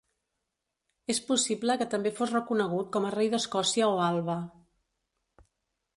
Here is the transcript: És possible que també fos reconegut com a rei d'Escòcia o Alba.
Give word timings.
És 1.13 1.19
possible 1.27 1.75
que 1.81 1.87
també 1.91 2.13
fos 2.21 2.33
reconegut 2.37 2.91
com 2.97 3.07
a 3.07 3.13
rei 3.19 3.29
d'Escòcia 3.35 3.93
o 3.99 4.03
Alba. 4.11 4.43